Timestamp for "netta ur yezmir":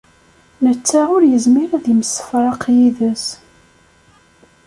0.63-1.69